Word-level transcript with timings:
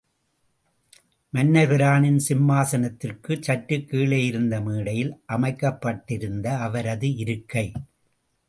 மன்னர்பிரானின் 1.33 2.17
சிம்மாசனத்திற்குச் 2.29 3.41
சற்றுக் 3.41 3.87
கீழே 3.89 4.25
இருந்த 4.25 4.61
மேடையில் 4.61 5.13
அமைக்கப்பட்டிருந்தது 5.27 6.57
அவரது 6.59 7.15
இருக்கை. 7.15 7.67